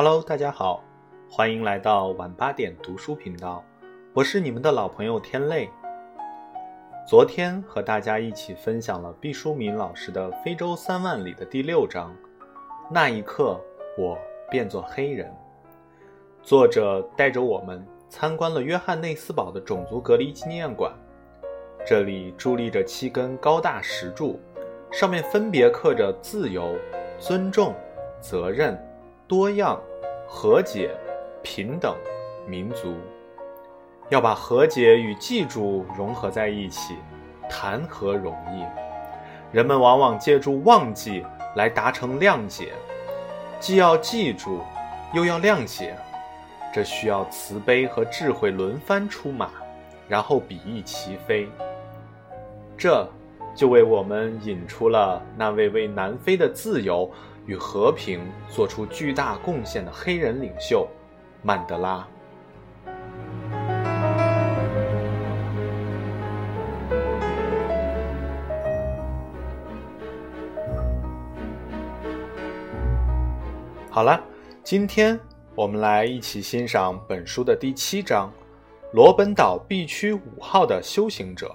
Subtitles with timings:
[0.00, 0.80] Hello，大家好，
[1.28, 3.64] 欢迎来到晚八点读书频道，
[4.14, 5.68] 我是你们的老朋友天泪。
[7.04, 12.14] 昨天和大家一起分享了毕淑敏老师的《非洲三万里》的第六章，
[12.88, 13.60] 那一刻
[13.98, 14.16] 我
[14.48, 15.34] 变作黑人。
[16.44, 20.92] 作者带着我们参观了约翰内斯堡的种族隔离纪念馆，
[21.84, 24.38] 这里伫立着七根高大石柱，
[24.92, 26.76] 上面分别刻着自由、
[27.18, 27.74] 尊重、
[28.20, 28.80] 责任。
[29.26, 29.78] 多样、
[30.30, 30.90] 和解、
[31.42, 31.96] 平等、
[32.46, 32.94] 民族，
[34.10, 36.96] 要把和解与记住融合在一起，
[37.48, 38.62] 谈何容易？
[39.56, 41.24] 人们往往借助忘记
[41.56, 42.74] 来达成谅解，
[43.58, 44.60] 既要记住，
[45.14, 45.96] 又要谅解，
[46.74, 49.48] 这需要慈悲和智慧轮番出马，
[50.06, 51.48] 然后比翼齐飞。
[52.76, 53.08] 这
[53.54, 57.10] 就为我们引出了那位为南非的自由。
[57.48, 60.86] 与和平做出巨大贡献的黑人领袖
[61.42, 62.06] 曼德拉。
[73.90, 74.22] 好了，
[74.62, 75.18] 今天
[75.54, 78.30] 我们来一起欣赏本书的第七章——
[78.92, 81.50] 罗本岛 B 区五号的修行者。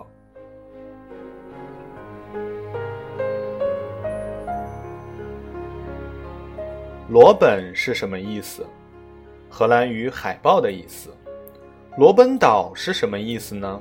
[7.13, 8.65] 罗本是什么意思？
[9.47, 11.15] 荷兰语“海豹”的意思。
[11.95, 13.79] 罗本岛是什么意思呢？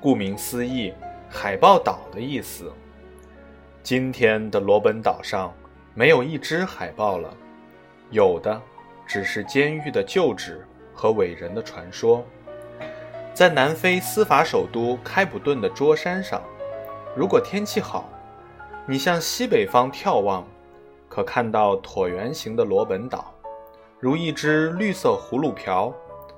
[0.00, 0.94] 顾名思义，
[1.28, 2.72] 海豹岛的意思。
[3.82, 5.52] 今天的罗本岛上
[5.92, 7.28] 没有一只海豹了，
[8.10, 8.58] 有的
[9.06, 12.24] 只是监狱的旧址和伟人的传说。
[13.34, 16.42] 在南非司法首都开普敦的桌山上，
[17.14, 18.08] 如果天气好，
[18.86, 20.48] 你向西北方眺望。
[21.18, 23.34] 可看到椭圆形的罗本岛，
[23.98, 25.92] 如一只绿色葫芦瓢，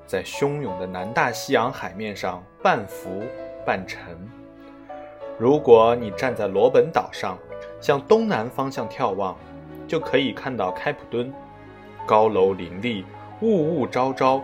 [0.06, 3.22] 在汹涌的南大西洋海面上半浮
[3.66, 4.26] 半沉。
[5.38, 7.36] 如果你站在罗本岛上，
[7.78, 9.36] 向东南方向眺望，
[9.86, 11.30] 就可以看到开普敦，
[12.06, 13.04] 高楼林立，
[13.42, 14.40] 雾雾昭昭，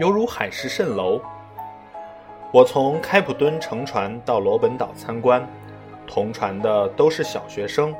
[0.00, 1.20] 犹如海市蜃楼。
[2.50, 5.48] 我从开普敦乘船到罗本岛参观，
[6.04, 7.94] 同船的都是小学生。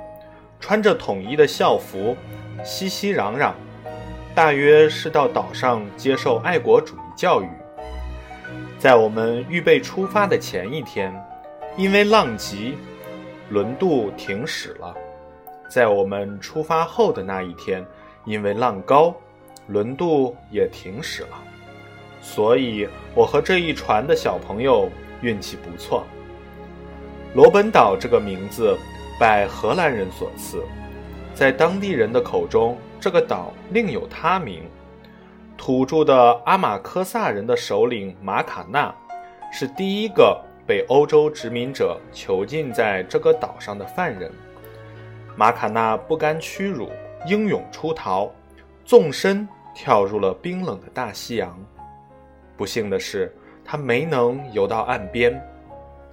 [0.58, 2.16] 穿着统一的校服，
[2.64, 3.52] 熙熙攘攘，
[4.34, 7.48] 大约是到岛上接受爱国主义教育。
[8.78, 11.14] 在我们预备出发的前一天，
[11.76, 12.76] 因为浪急，
[13.50, 14.94] 轮渡停驶了；
[15.68, 17.84] 在我们出发后的那一天，
[18.24, 19.14] 因为浪高，
[19.68, 21.38] 轮渡也停驶了。
[22.20, 24.90] 所以，我和这一船的小朋友
[25.20, 26.04] 运气不错。
[27.34, 28.76] 罗本岛这个名字。
[29.18, 30.62] 拜荷兰人所赐，
[31.34, 34.62] 在当地人的口中，这个岛另有他名。
[35.56, 38.94] 土著的阿马科萨人的首领马卡纳，
[39.50, 44.30] 是第一个被欧洲殖民者囚禁在这个岛上的犯人。
[45.34, 46.90] 马卡纳不甘屈辱，
[47.26, 48.30] 英勇出逃，
[48.84, 51.58] 纵身跳入了冰冷的大西洋。
[52.54, 53.34] 不幸的是，
[53.64, 55.42] 他没能游到岸边，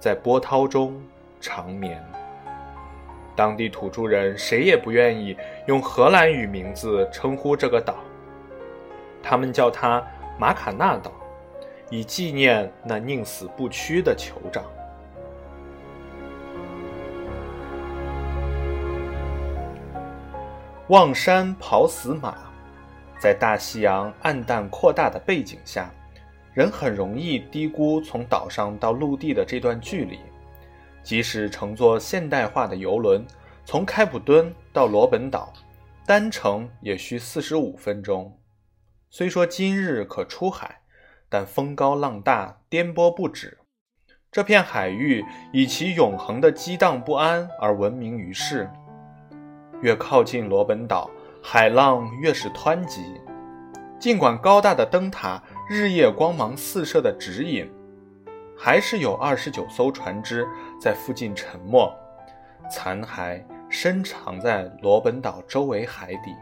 [0.00, 0.98] 在波涛中
[1.38, 2.02] 长眠。
[3.36, 5.36] 当地土著人谁也不愿意
[5.66, 7.96] 用荷兰语名字称呼这个岛，
[9.22, 10.04] 他们叫它
[10.38, 11.10] 马卡纳岛，
[11.90, 14.64] 以纪念那宁死不屈的酋长。
[20.88, 22.36] 望山跑死马，
[23.18, 25.90] 在大西洋暗淡扩大的背景下，
[26.52, 30.20] 人很容易低估从岛上到陆地的这段距离。
[31.04, 33.22] 即使乘坐现代化的游轮，
[33.66, 35.52] 从开普敦到罗本岛，
[36.06, 38.40] 单程也需四十五分钟。
[39.10, 40.80] 虽说今日可出海，
[41.28, 43.58] 但风高浪大，颠簸不止。
[44.32, 45.22] 这片海域
[45.52, 48.68] 以其永恒的激荡不安而闻名于世。
[49.82, 51.10] 越靠近罗本岛，
[51.42, 53.20] 海浪越是湍急。
[54.00, 57.70] 尽管高大的灯塔日夜光芒四射的指引。
[58.56, 60.46] 还是有二十九艘船只
[60.84, 61.90] 在附近沉没，
[62.70, 66.36] 残骸深藏在罗本岛周围海底。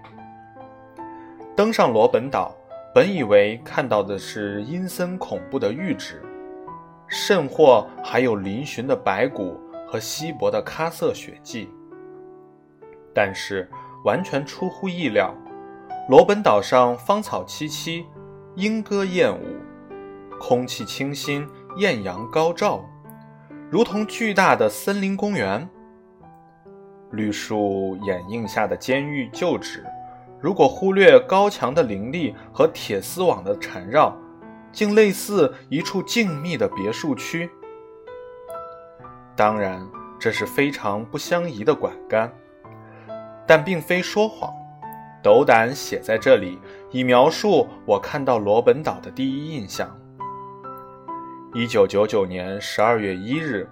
[1.55, 2.53] 登上罗本岛，
[2.93, 6.21] 本以为看到的是阴森恐怖的玉质，
[7.07, 9.57] 甚或还有嶙峋的白骨
[9.87, 11.71] 和稀薄的喀瑟血迹。
[13.15, 13.71] 但是
[14.05, 15.33] 完全出乎意料，
[16.09, 18.05] 罗本岛上芳草萋萋，
[18.57, 19.57] 莺歌燕舞，
[20.41, 21.49] 空气清新。
[21.79, 22.85] 艳阳高照，
[23.73, 25.67] 如同巨大的森林公园。
[27.13, 29.83] 绿树掩映下的监狱旧址，
[30.39, 34.15] 如果忽略高墙的林立和铁丝网的缠绕，
[34.73, 37.49] 竟类似一处静谧的别墅区。
[39.35, 39.89] 当然，
[40.21, 42.31] 这是非常不相宜的管干，
[43.47, 44.53] 但并非说谎。
[45.23, 46.59] 斗胆写在这里，
[46.91, 49.99] 以描述我看到罗本岛的第一印象。
[51.55, 53.69] 一九九九年十二月一日，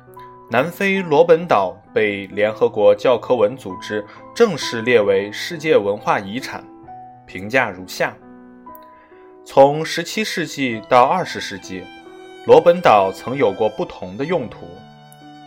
[0.51, 4.05] 南非罗本岛被联合国教科文组织
[4.35, 6.63] 正式列为世界文化遗产，
[7.27, 8.15] 评价如下：
[9.47, 11.83] 从十七世纪到二十世纪，
[12.47, 14.67] 罗本岛曾有过不同的用途。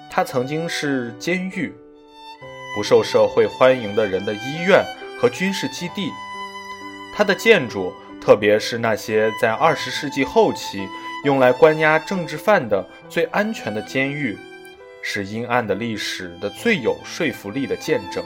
[0.09, 1.71] 它曾经是监狱，
[2.75, 4.83] 不受社会欢迎的人的医院。
[5.19, 6.12] 和军事基地，
[7.15, 10.85] 它的建筑，特别是那些在二十世纪后期
[11.24, 14.38] 用来关押政治犯的最安全的监狱，
[15.02, 18.24] 是阴暗的历史的最有说服力的见证。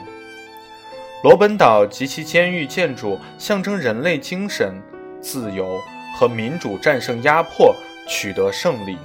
[1.22, 4.80] 罗本岛及其监狱建筑象征人类精神、
[5.20, 5.80] 自由
[6.16, 7.74] 和民主战胜压迫，
[8.08, 8.96] 取得胜利。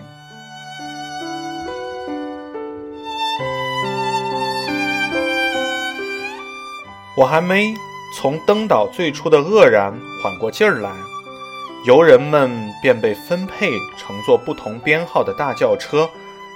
[7.15, 7.75] 我还没
[8.15, 9.93] 从登岛最初的愕然
[10.23, 10.89] 缓过劲儿来，
[11.85, 16.09] 游人们便被分配乘坐不同编号的大轿车，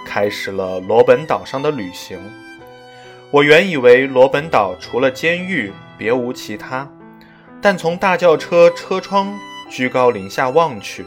[0.05, 2.17] 开始了罗本岛上的旅行。
[3.29, 6.87] 我原以为罗本岛除了监狱别无其他，
[7.61, 9.37] 但从大轿车车窗
[9.69, 11.05] 居高临下望去，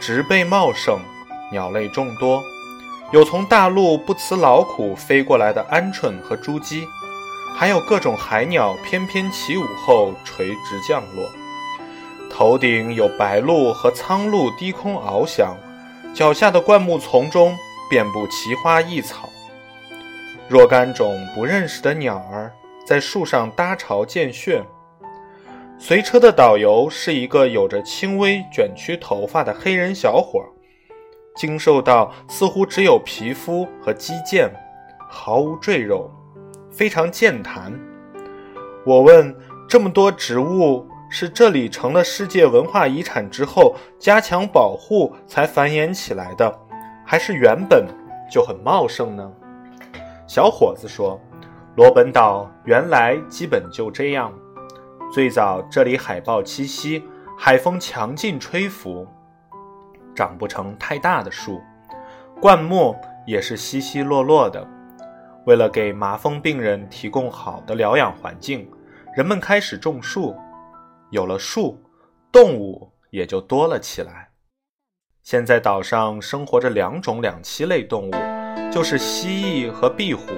[0.00, 0.98] 植被茂盛，
[1.52, 2.42] 鸟类众多，
[3.12, 6.86] 有从大陆不辞劳苦飞过来的鹌鹑和朱鸡。
[7.54, 11.30] 还有各种海鸟翩翩起舞后垂直降落，
[12.36, 15.56] 头顶有白鹭和苍鹭低空翱翔，
[16.12, 17.56] 脚下的灌木丛中
[17.88, 19.28] 遍布奇花异草，
[20.48, 22.52] 若干种不认识的鸟儿
[22.84, 24.60] 在树上搭巢建穴。
[25.78, 30.44] 随车的导游是一个有着轻微卷曲头发的黑人小伙，
[31.36, 34.50] 精瘦到似乎只有皮肤和肌腱，
[35.08, 36.10] 毫无赘肉。
[36.72, 37.72] 非常健谈。
[38.84, 39.32] 我问：
[39.68, 46.52] 这么多植物是这里成了世界文化遗产之后加强保护才繁衍起来的，
[47.04, 47.86] 还是原本
[48.30, 49.30] 就很茂盛呢？
[50.26, 51.20] 小伙子说
[51.76, 54.32] ：“罗本岛原来基本就这样。
[55.12, 57.04] 最早这里海豹栖息，
[57.38, 59.06] 海风强劲吹拂，
[60.14, 61.60] 长不成太大的树，
[62.40, 62.96] 灌木
[63.26, 64.66] 也是稀稀落落的。”
[65.46, 68.66] 为了给麻风病人提供好的疗养环境，
[69.14, 70.34] 人们开始种树。
[71.14, 71.80] 有了树，
[72.32, 74.30] 动物也就多了起来。
[75.22, 78.12] 现在岛上生活着两种两栖类动物，
[78.68, 80.32] 就是蜥蜴和壁虎。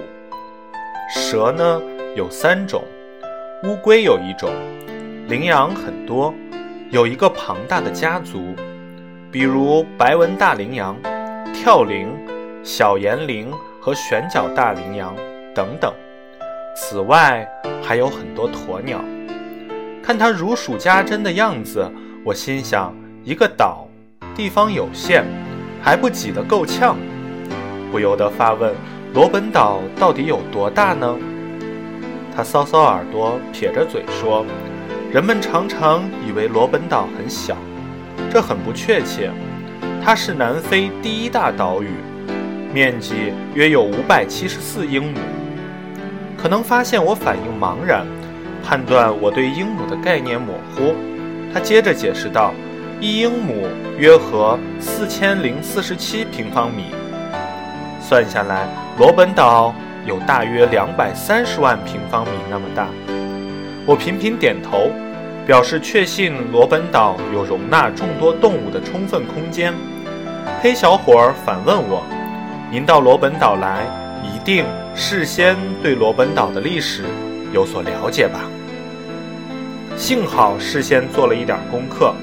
[1.08, 1.80] 蛇呢
[2.14, 2.84] 有三种，
[3.64, 4.50] 乌龟有一种，
[5.26, 6.34] 羚羊很多，
[6.90, 8.54] 有一个庞大的家族，
[9.32, 10.94] 比如白纹大羚羊、
[11.54, 12.06] 跳羚、
[12.62, 13.50] 小岩羚。
[13.80, 15.14] 和旋角大羚羊
[15.54, 15.94] 等等，
[16.74, 17.48] 此外
[17.80, 19.00] 还有很多鸵鸟。
[20.06, 21.90] 看他如数家珍的样子，
[22.24, 22.94] 我心想：
[23.24, 23.88] 一个岛，
[24.36, 25.24] 地方有限，
[25.82, 26.96] 还不挤得够呛。
[27.90, 28.72] 不由得发问：
[29.12, 31.16] 罗本岛到底有多大呢？
[32.36, 34.46] 他搔搔耳朵，撇着嘴说
[35.10, 37.56] ：“人们常常以为罗本岛很小，
[38.30, 39.32] 这很不确切。
[40.04, 41.88] 它是南非第一大岛屿。”
[42.72, 45.18] 面积约有五百七十四英亩。
[46.40, 48.06] 可能发现我反应茫然，
[48.66, 50.92] 判断我对英亩的概念模糊。
[51.54, 52.52] 他接着解释道
[53.00, 56.86] ：“一英亩约合四千零四十七平方米，
[58.00, 58.66] 算下来，
[58.98, 59.72] 罗本岛
[60.04, 62.88] 有大约两百三十万平方米那么大。”
[63.86, 64.90] 我频频点头，
[65.46, 69.72] 表示确信罗本岛有容纳众多动物的充分空间。
[70.60, 72.04] 黑小伙儿反问我。
[72.68, 73.86] 您到罗本岛来，
[74.24, 74.64] 一定
[74.96, 77.04] 事先对罗本岛的历史
[77.52, 78.40] 有所了解吧？
[79.96, 82.14] 幸好事先做了一点功课，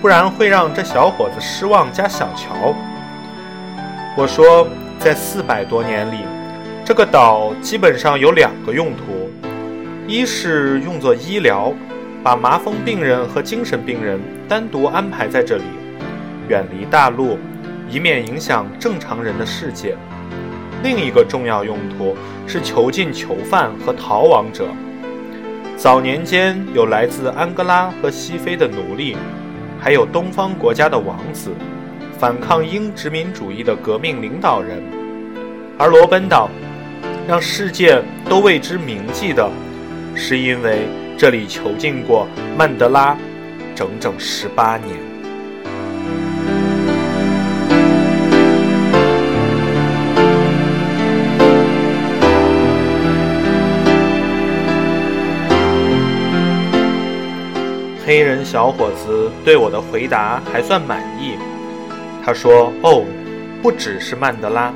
[0.00, 2.74] 不然会让这小伙子失望加小瞧。
[4.16, 4.66] 我说，
[4.98, 6.18] 在四百多年里，
[6.84, 9.30] 这个岛基本上有两个用途：
[10.06, 11.72] 一是用作医疗，
[12.22, 15.64] 把麻风病人和精神病人单独安排在这里，
[16.48, 17.38] 远离大陆。
[17.88, 19.96] 以免影响正常人的世界。
[20.82, 24.66] 另一个重要用途是囚禁囚犯和逃亡者。
[25.76, 29.14] 早年间有来自安哥拉和西非的奴隶，
[29.78, 31.50] 还有东方国家的王子，
[32.18, 34.82] 反抗英殖民主义的革命领导人。
[35.76, 36.48] 而罗本岛
[37.28, 39.50] 让世界都为之铭记的，
[40.14, 43.14] 是因为这里囚禁过曼德拉
[43.74, 45.05] 整整十八年。
[58.06, 61.32] 黑人小伙子对我的回答还算满意。
[62.24, 63.04] 他说：“哦，
[63.60, 64.72] 不只是曼德拉，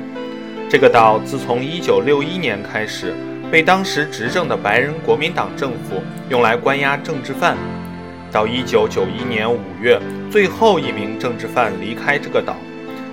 [0.69, 3.15] 这个岛自从1961年开始，
[3.49, 7.55] 被当时执政的白人国民党政府用来关押政治犯。
[8.33, 9.97] 到1991年5月，
[10.29, 12.57] 最后一名政治犯离开这个岛，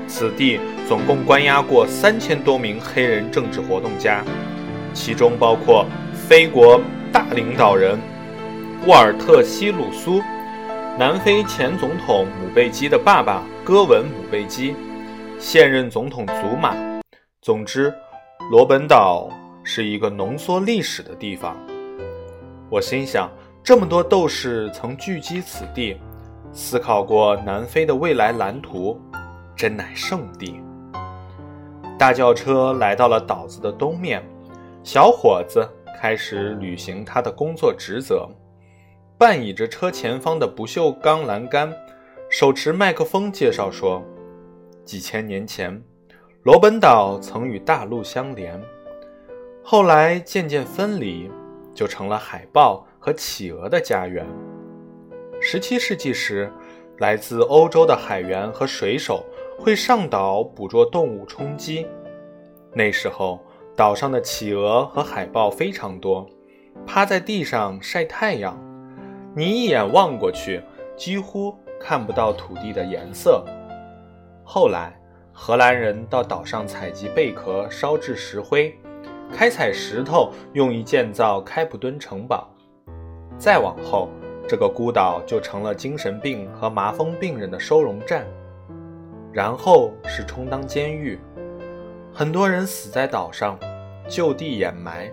[0.09, 0.59] 此地
[0.89, 4.25] 总共关押过三千多名黑人政治活动家，
[4.93, 6.81] 其中包括非国
[7.13, 7.97] 大领导人。”
[8.87, 10.23] 沃尔特·希鲁苏，
[10.97, 14.75] 南非前总统姆贝基的爸爸戈文·姆贝基，
[15.39, 16.75] 现任总统祖马。
[17.43, 17.93] 总之，
[18.51, 19.29] 罗本岛
[19.65, 21.57] 是一个浓缩历史的地方。
[22.71, 23.29] 我心想，
[23.65, 26.01] 这么多斗士曾聚集此地，
[26.53, 28.99] 思考过南非的未来蓝图，
[29.57, 30.61] 真乃圣地。
[31.99, 34.23] 大轿车来到了岛子的东面，
[34.85, 35.69] 小伙子
[36.01, 38.27] 开始履行他的工作职责。
[39.19, 41.75] 半倚着车前方的不锈钢栏杆，
[42.31, 44.01] 手持麦克风介绍说
[44.87, 45.83] ：“几千年前，
[46.45, 48.63] 罗本岛曾与大陆相连，
[49.61, 51.29] 后来渐渐分离，
[51.75, 54.25] 就成了海豹和企鹅的家园。
[55.41, 56.49] 十七世纪时，
[56.99, 59.25] 来自欧洲的海员和水手
[59.59, 61.85] 会上岛捕捉动物充饥。
[62.73, 63.41] 那时候，
[63.75, 66.25] 岛上的企鹅和海豹非常多，
[66.87, 68.57] 趴在地上晒太阳。”
[69.39, 70.61] 你一眼望过去，
[70.97, 73.45] 几乎看不到土地的颜色。
[74.43, 74.93] 后来，
[75.33, 78.77] 荷兰人到岛上采集贝壳，烧制石灰，
[79.33, 82.53] 开采石头，用于建造开普敦城堡。
[83.39, 84.09] 再往后，
[84.49, 88.27] 这个孤岛就成了精神病和麻风病人的收容站，
[89.33, 91.17] 然后是充当监狱，
[92.13, 93.57] 很多人死在岛上，
[94.09, 95.09] 就地掩埋。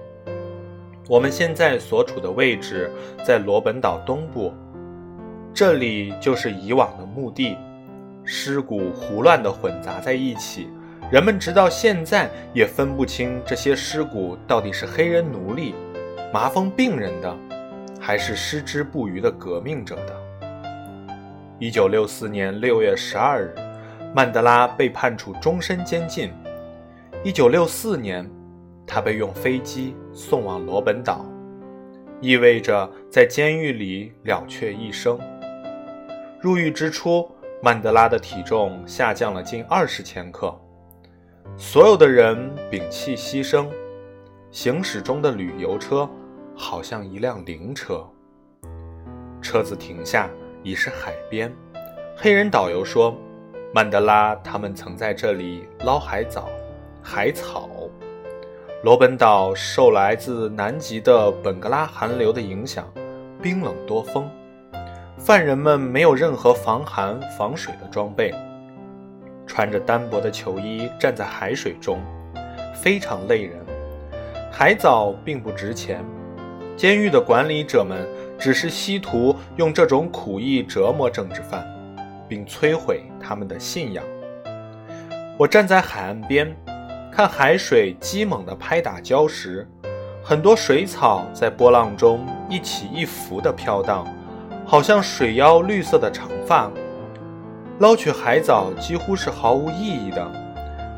[1.08, 2.90] 我们现在所处的位置
[3.24, 4.52] 在罗本岛东部，
[5.54, 7.56] 这里就是以往的墓地，
[8.24, 10.68] 尸骨胡乱地混杂在一起，
[11.12, 15.76] 人们直到现在也分不清这些尸骨到底是黑人奴隶、
[16.34, 17.38] 麻风病人的，
[18.00, 20.16] 还是矢志不渝的革命者的。
[21.60, 23.54] 一九六四年六月十二日，
[24.16, 26.34] 曼德拉被判处终身监禁。
[27.24, 28.28] 一九六四年。
[28.88, 31.26] 他被用飞机送往罗本岛，
[32.22, 35.20] 意味着在监狱里了却一生。
[36.40, 37.30] 入狱之初，
[37.62, 40.54] 曼德拉的体重下降了近二十千克。
[41.58, 43.70] 所有的人屏气息声，
[44.52, 46.10] 行驶中的旅游车
[46.56, 48.06] 好像一辆灵车。
[49.42, 50.30] 车子停下，
[50.64, 51.52] 已是海边。
[52.16, 53.16] 黑人导游说
[53.74, 56.48] ：“曼德拉他们曾在这里捞海藻、
[57.02, 57.70] 海草。”
[58.86, 62.88] 罗本岛受来自南极的本格拉寒流的影响，
[63.42, 64.30] 冰冷多风。
[65.18, 68.32] 犯人们没有任何防寒防水的装备，
[69.48, 72.00] 穿着单薄的球衣站在海水中，
[72.76, 73.58] 非常累人。
[74.52, 76.06] 海藻并不值钱，
[76.78, 81.66] 监狱的管理者们只是希图用这种苦役折磨政治犯，
[82.30, 84.06] 并摧毁他们的信仰。
[85.40, 86.56] 我站在海岸边。
[87.16, 89.66] 看海水激猛地拍打礁石，
[90.22, 94.06] 很多水草在波浪中一起一伏地飘荡，
[94.66, 96.70] 好像水妖绿色的长发。
[97.80, 100.30] 捞取海藻几乎是毫无意义的，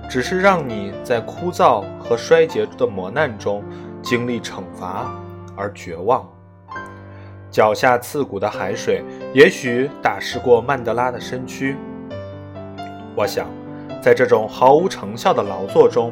[0.10, 3.64] 只是让你在枯燥和衰竭的磨难中
[4.02, 5.14] 经历惩罚
[5.56, 6.28] 而绝望。
[7.52, 9.04] 脚下刺骨的海水
[9.36, 11.78] 也许打湿过曼德拉的身躯。
[13.16, 13.57] 我想。
[14.02, 16.12] 在这种毫无成效的劳作中，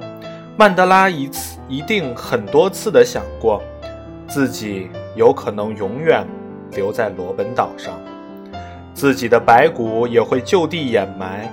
[0.58, 3.62] 曼德拉一次一定很多次的想过，
[4.28, 6.26] 自己有可能永远
[6.72, 7.94] 留在罗本岛上，
[8.94, 11.52] 自己的白骨也会就地掩埋，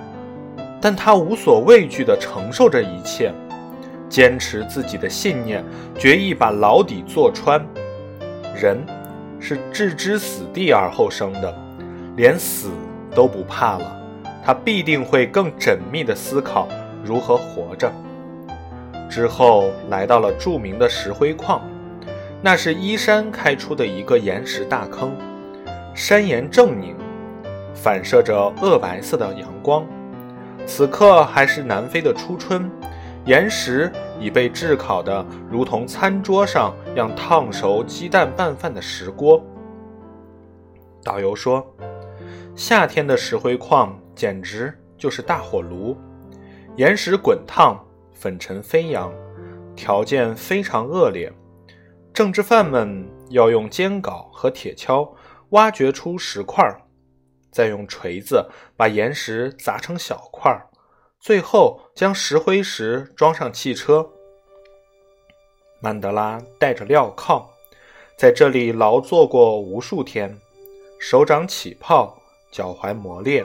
[0.81, 3.31] 但他无所畏惧地承受着一切，
[4.09, 5.63] 坚持自己的信念，
[5.97, 7.63] 决意把牢底坐穿。
[8.55, 8.77] 人
[9.39, 11.53] 是置之死地而后生的，
[12.15, 12.69] 连死
[13.13, 14.02] 都不怕了。
[14.45, 16.67] 他必定会更缜密地思考
[17.03, 17.91] 如何活着。
[19.09, 21.61] 之后来到了著名的石灰矿，
[22.41, 25.15] 那是依山开出的一个岩石大坑，
[25.93, 26.95] 山岩狰狞，
[27.73, 29.85] 反射着褐白色的阳光。
[30.65, 32.71] 此刻还是南非的初春，
[33.25, 39.43] 岩石已被炙烤的如同餐桌上样烫熟鸡蛋拌饭的石锅。
[41.03, 41.65] 导游说，
[42.55, 45.97] 夏天的石灰矿简直就是大火炉，
[46.75, 47.77] 岩石滚烫，
[48.13, 49.13] 粉尘飞扬，
[49.75, 51.31] 条件非常恶劣。
[52.13, 55.11] 政治犯们要用尖镐和铁锹
[55.49, 56.63] 挖掘出石块，
[57.51, 60.55] 再用锤子把岩石砸成小块，
[61.19, 64.07] 最后将石灰石装上汽车。
[65.81, 67.45] 曼德拉带着镣铐，
[68.17, 70.37] 在这里劳作过无数天，
[70.99, 72.17] 手掌起泡，
[72.51, 73.43] 脚踝磨裂，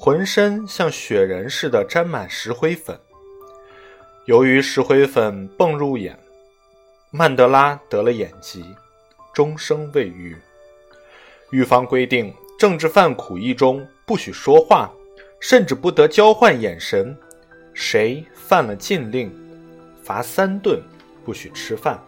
[0.00, 2.98] 浑身像雪人似的沾满石灰粉。
[4.26, 6.18] 由于石灰粉迸入眼。
[7.10, 8.62] 曼德拉得了眼疾，
[9.32, 10.36] 终生未愈。
[11.50, 14.92] 狱方规定，政治犯苦役中不许说话，
[15.40, 17.16] 甚至不得交换眼神。
[17.72, 19.32] 谁犯了禁令，
[20.02, 20.82] 罚三顿，
[21.24, 21.98] 不许吃饭。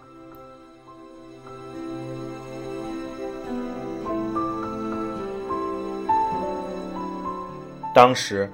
[7.93, 8.49] 当时，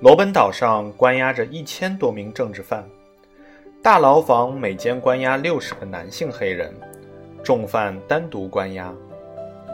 [0.00, 2.84] 罗本岛上关押着一千多名政治犯。
[3.82, 6.74] 大牢房每间关押六十个男性黑人，
[7.42, 8.92] 重犯单独关押。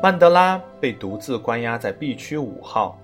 [0.03, 3.01] 曼德拉被独自关押在 B 区五号，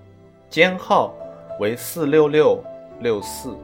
[0.51, 1.15] 监号
[1.59, 2.63] 为四六六
[3.01, 3.57] 六四，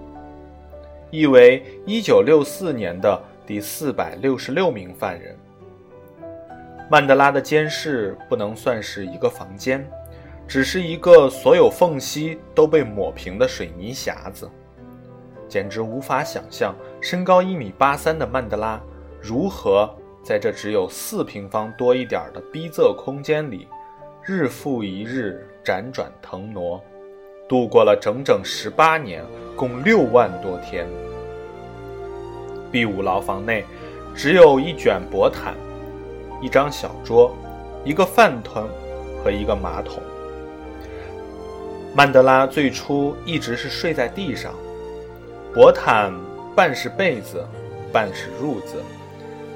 [1.11, 5.37] 意为一九六四年的第四百六十六名犯人。
[6.91, 9.87] 曼德拉的监室不能算是一个房间，
[10.49, 14.51] 只是一个所有缝隙都被抹平的水泥匣子。
[15.47, 18.81] 简直无法想象，身高一米八三的曼德拉
[19.21, 19.89] 如何
[20.23, 23.69] 在这只有四平方多一点的逼仄空间里，
[24.25, 26.83] 日复一日辗转腾挪，
[27.47, 29.23] 度过了整整十八年，
[29.55, 30.87] 共六万多天。
[32.71, 33.65] B 五牢房内
[34.15, 35.55] 只有一卷薄毯、
[36.43, 37.35] 一张小桌、
[37.85, 38.67] 一个饭桶
[39.23, 40.03] 和一个马桶。
[41.95, 44.55] 曼德拉最初一直是睡在地上。
[45.55, 46.13] 薄毯
[46.55, 47.45] 半是被子，
[47.93, 48.83] 半是褥子，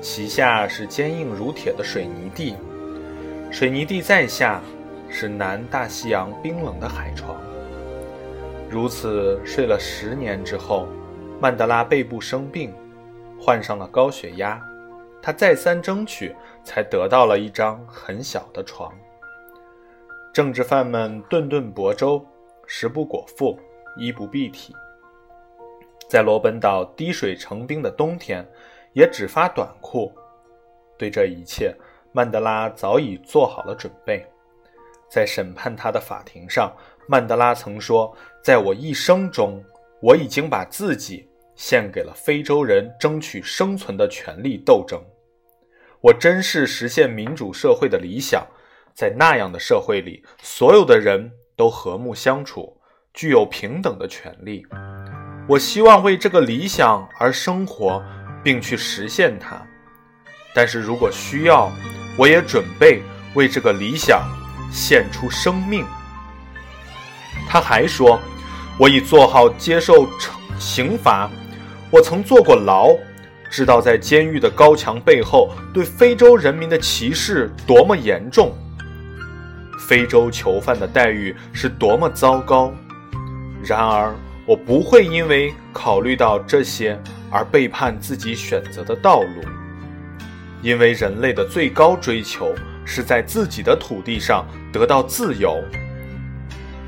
[0.00, 2.56] 其下是坚硬如铁的水泥地，
[3.50, 4.60] 水泥地在下
[5.08, 7.36] 是南大西洋冰冷的海床。
[8.68, 10.88] 如此睡了十年之后，
[11.38, 12.72] 曼德拉背部生病，
[13.38, 14.60] 患上了高血压，
[15.20, 18.90] 他再三争取，才得到了一张很小的床。
[20.32, 22.24] 政治犯们顿顿薄粥，
[22.66, 23.58] 食不果腹，
[23.98, 24.74] 衣不蔽体。
[26.08, 28.42] 在罗本岛滴水成冰的冬天，
[28.94, 30.10] 也只发短裤。
[30.96, 31.76] 对这一切，
[32.12, 34.26] 曼德拉早已做好了准备。
[35.10, 36.74] 在审判他的法庭上，
[37.06, 39.62] 曼德拉曾说：“在我一生中，
[40.00, 44.98] 我已经把自己献给了非洲人争取生存的权利斗争。
[46.00, 48.46] 我真是实现民主社会的理想，
[48.94, 52.80] 在那样的社会里，所有的人都和睦相处，
[53.14, 54.66] 具有平等的权利。”
[55.48, 58.00] 我希望为这个理想而生活，
[58.44, 59.60] 并去实现它。
[60.54, 61.68] 但是如果需要，
[62.16, 63.02] 我也准备
[63.34, 64.22] 为这个理想
[64.70, 65.84] 献出生命。
[67.48, 68.20] 他还说
[68.78, 71.28] ：“我已做好接受惩刑罚。
[71.90, 72.96] 我曾坐过牢，
[73.50, 78.52] 知道在监狱的高墙背后对非洲人民的歧视多么严重，
[79.86, 82.72] 非洲囚犯的待遇是多么糟糕。
[83.62, 84.14] 然而。”
[84.44, 89.40] 我不会因为考虑到这些而背叛自己选择的道路，
[90.60, 92.52] 因为人类的最高追求
[92.84, 95.62] 是在自己的土地上得到自由。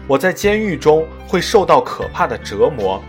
[0.09, 3.01] 我在监狱中会受到可怕的折磨，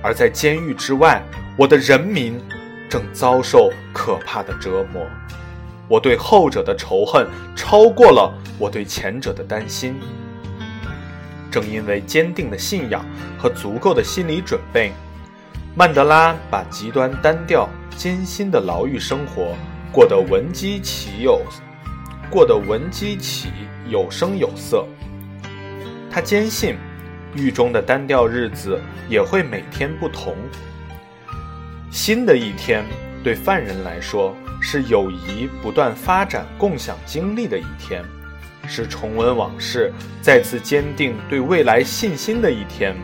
[0.00, 1.20] 而在监狱之外，
[1.56, 2.40] 我的人民
[2.88, 5.04] 正遭受可怕的折磨。
[5.88, 9.96] 我对后者的仇恨超过了我对前者的担心。
[11.50, 13.04] 正因为坚定的信仰
[13.38, 14.92] 和足够的心理准备，
[15.76, 19.54] 曼德拉把极端单调、艰辛的牢狱生活
[19.92, 21.40] 过得闻鸡起有，
[22.28, 23.50] 过得闻鸡起
[23.88, 24.84] 有声有色。
[26.10, 26.76] 他坚信，
[27.36, 30.34] 狱中的单调日子也会每天不同。
[31.90, 32.84] 新的一天
[33.24, 38.04] 对犯人来说是友谊不断发展、共享经历的一天。
[38.66, 42.94] 是重温往事、再次坚定对未来信心的一天。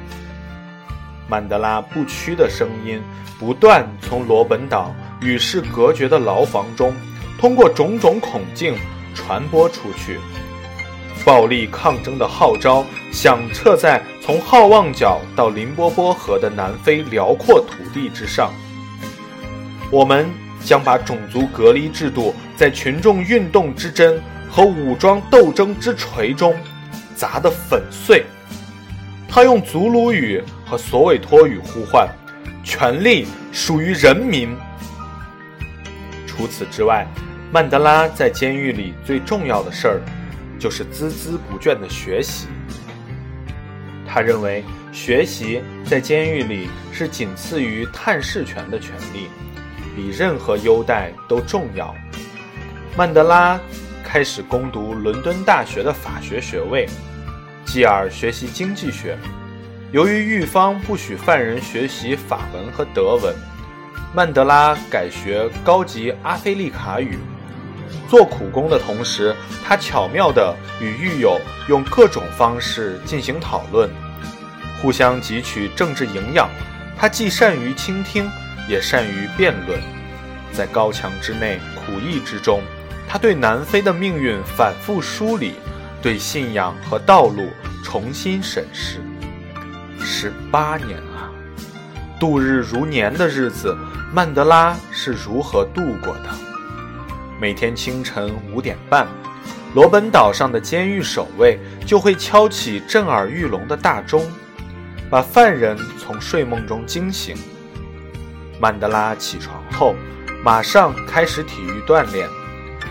[1.28, 3.00] 曼德拉不屈的声音
[3.38, 6.94] 不断从罗本岛与世隔绝的牢房中，
[7.38, 8.74] 通过种种孔径
[9.14, 10.18] 传播出去。
[11.26, 18.50] 暴力抗争的号召响彻在从好望角到林波波河的南非辽阔土地之上。
[19.90, 20.30] 我们
[20.64, 26.56] 将把种族隔离制度在群众运动之针和武装斗争之锤中
[27.16, 28.24] 砸得粉碎。
[29.28, 32.08] 他用祖鲁语和索韦托语呼唤
[32.64, 34.56] ：“权力属于人民。”
[36.26, 37.06] 除此之外，
[37.52, 40.00] 曼德拉在监狱里最重要的事儿，
[40.58, 42.46] 就是孜孜不倦的学习。
[44.06, 49.28] 他认为，学习在监狱里是仅次于探视权的权利，
[50.00, 51.94] 比任何优待都重要。
[52.96, 53.60] 曼德拉
[54.02, 56.88] 开始攻读伦敦大学的法学学位，
[57.66, 59.18] 继而学习经济学。
[59.92, 63.34] 由于狱方不许犯人学习法文和德文，
[64.14, 67.18] 曼德拉改学高级阿非利卡语。
[68.08, 73.90] 做苦工的同时，他巧妙地与狱友用各种方式进行讨论，
[74.80, 76.48] 互相汲取政治营养。
[76.96, 78.30] 他既善于倾听，
[78.70, 79.80] 也善于辩论。
[80.52, 82.62] 在高墙之内、苦役之中，
[83.08, 85.54] 他对南非的命运反复梳理，
[86.00, 87.48] 对信仰和道路
[87.84, 89.00] 重新审视。
[89.98, 91.28] 十八年啊，
[92.20, 93.76] 度日如年的日子，
[94.12, 96.30] 曼德拉是如何度过的？
[97.40, 99.06] 每天清晨五点半，
[99.74, 104.24] 罗本岛上的监狱守卫就会敲起震耳欲聋的大钟，
[105.08, 107.36] 把犯人从睡梦中惊醒。
[108.60, 109.94] 曼德拉起床后，
[110.44, 112.28] 马上开始体育锻炼。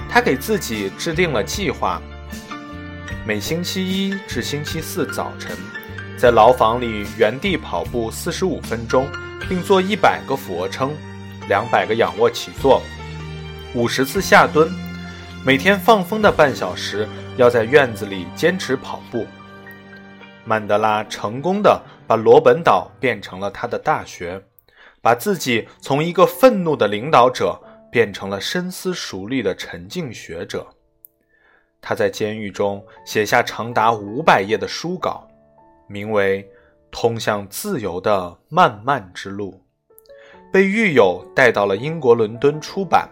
[0.10, 2.02] 他给自己制定了计划：
[3.24, 5.56] 每星期一至星期四早晨，
[6.18, 9.08] 在牢房里原地跑步四十五分钟，
[9.48, 10.92] 并做一百个俯卧撑，
[11.48, 12.82] 两百个仰卧起坐。
[13.76, 14.68] 五十次下蹲，
[15.46, 19.28] 每天放风的半小时，要在院子里坚持跑步。
[20.46, 24.42] 曼德拉成功的把罗本岛变成了他的大学，
[25.02, 27.60] 把自己从一个愤怒的领导者
[27.92, 30.68] 变成了深思熟虑的沉静学者。
[31.82, 35.28] 他在监狱中写下长达五百页的书稿，
[35.88, 36.44] 名为
[36.92, 39.64] 《通向自由的漫漫之路》，
[40.52, 43.10] 被狱友带到了英国伦敦出版。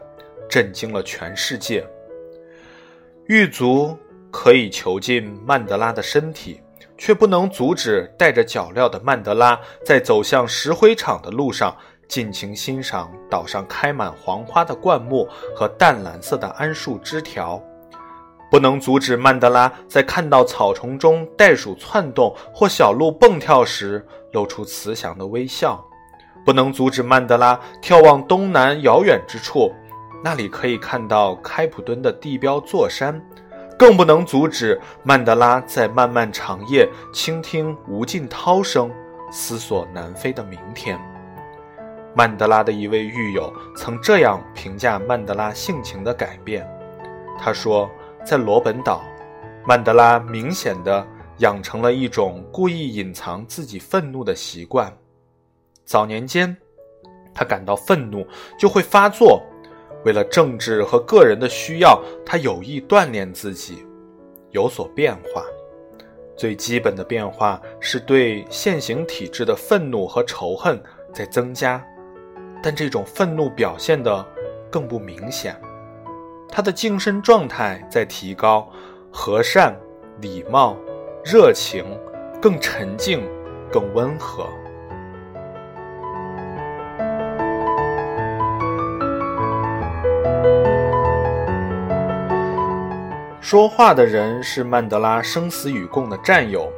[0.50, 1.86] 震惊了全世界。
[3.26, 3.98] 狱卒
[4.32, 6.62] 可以囚禁曼德拉的身体，
[6.98, 11.76] 却不能阻止带着脚镣的曼德拉在走向石灰厂的路上
[12.08, 17.62] 尽情欣赏岛上开满黄花的灌木和淡蓝色的桉树枝条，
[18.50, 25.84] 不能阻止曼德拉在看到草丛中袋鼠窜动或小鹿蹦跳时露出慈祥的微笑，
[26.46, 29.72] 不能阻止曼德拉眺望东南遥远之处。
[30.24, 33.22] 那里可以看到开普敦的地标座山，
[33.78, 38.92] 更不能阻止曼德拉在漫漫长夜倾听无尽涛声，
[39.32, 41.00] 思索南非的明天。
[42.16, 46.68] 曼德拉的一位狱友曾这样评价曼德拉性情的改变：
[47.38, 47.88] 他说，
[48.26, 49.04] 在罗本岛，
[49.64, 51.06] 曼德拉明显的
[51.38, 54.92] 养成了一种故意隐藏自己愤怒的习惯。
[55.86, 56.58] 早年间，
[57.32, 58.26] 他感到愤怒
[58.58, 59.44] 就会发作。
[60.08, 63.86] 为了政治和个人的需要，他有意锻炼自己，
[64.52, 65.44] 有所变化。
[66.38, 70.82] 最基本的变化是对现行体制的愤怒和仇恨
[71.14, 71.86] 在增加，
[72.64, 74.26] 但这种愤怒表现得
[74.72, 75.60] 更不明显。
[76.48, 78.72] 他的精神状态在提高，
[79.12, 79.78] 和善、
[80.22, 80.78] 礼貌、
[81.22, 81.84] 热情，
[82.42, 83.22] 更沉静，
[83.70, 84.48] 更温和。
[93.50, 96.70] 说话的人是曼德拉生死与共的战友，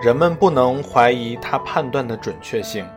[0.00, 2.88] 人们不能怀疑他判断的准确性。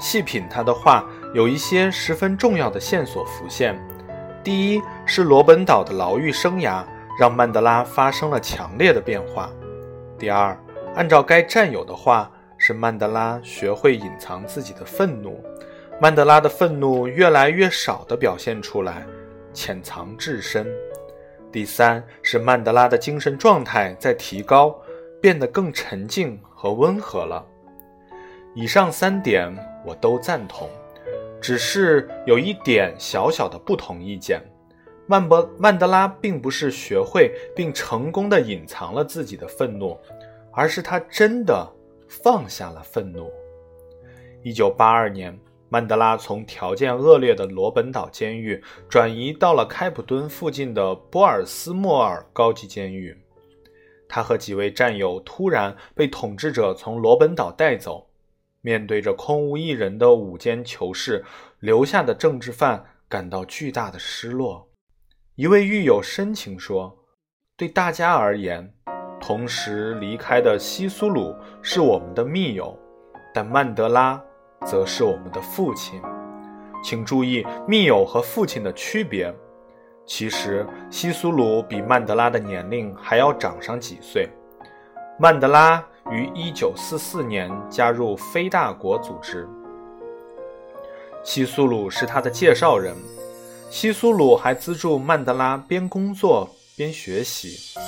[0.00, 3.80] 细品他的话，有一些十分重要的线索浮现：
[4.42, 6.82] 第一是罗本岛的牢狱生涯
[7.16, 9.48] 让曼德拉发生了强烈的变化；
[10.18, 10.58] 第二，
[10.96, 15.40] 按照该战友的话，是曼德拉学会隐藏自己的愤怒，
[16.00, 19.06] 曼德拉的愤怒越来越少地表现出来，
[19.52, 20.66] 潜藏至深。
[21.50, 24.78] 第三是曼德拉的精神状态在提高，
[25.20, 27.44] 变得更沉静和温和了。
[28.54, 30.68] 以上三点我都赞同，
[31.40, 34.42] 只是有一点小小的不同意见：
[35.06, 39.98] 曼博曼德拉并不是学会并成功的隐藏了自己的愤怒，
[40.52, 41.66] 而是他真的
[42.08, 43.30] 放下了愤怒。
[44.42, 45.38] 一九八二年。
[45.68, 53.16] 曼德拉从条件恶劣的罗本岛监狱转移到了开普敦附近的波尔斯莫尔高级监狱。
[54.08, 58.08] 他和几位战友突然被统治者从罗本岛带走，
[58.62, 61.22] 面对着空无一人的五间囚室，
[61.60, 64.66] 留下的政治犯感到巨大的失落。
[65.34, 67.04] 一位狱友深情说
[67.56, 68.72] ：“对大家而言，
[69.20, 72.76] 同时离开的西苏鲁是我们的密友，
[73.34, 74.20] 但曼德拉
[74.68, 76.00] 则是我们的父亲。
[76.84, 79.34] 请注意密友和父亲的区别。”
[80.06, 84.28] 其实，西苏鲁比曼德拉的年龄还要长上几岁。
[85.18, 89.46] 曼德拉于1944年加入非大国组织，
[91.22, 92.94] 西苏鲁是他的介绍人。
[93.68, 97.78] 西苏鲁还资助曼德拉边工作边学习，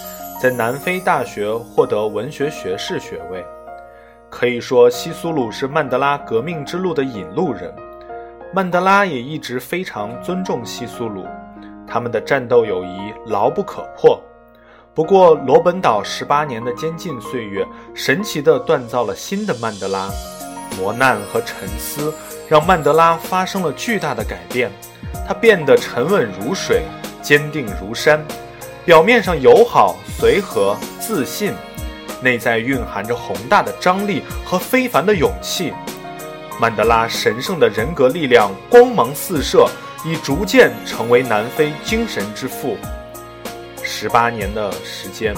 [0.42, 3.42] 在南非大学获得文学学士学位。
[4.30, 7.74] 可以说，西苏鲁是曼德拉革命之路的引路人。
[8.54, 11.26] 曼德拉也一直非常尊重西苏鲁。
[11.86, 14.18] 他们的战斗友谊牢不可破。
[14.94, 20.08] 不过，罗本岛十八年的监禁岁月，神奇地锻造了新的曼德拉。
[20.78, 22.14] 磨难和沉思
[22.48, 24.70] 让曼德拉发生了巨大的改变。
[25.26, 26.84] 他变得沉稳如水，
[27.20, 28.24] 坚定如山，
[28.84, 31.52] 表面上友好、随和、自信，
[32.22, 35.72] 内在蕴含着宏大的张力和非凡的勇气。
[36.60, 39.68] 曼德拉神圣的人格力量光芒四射。
[40.02, 42.78] 已逐渐成为南非精神之父。
[43.82, 45.34] 十八年的时间，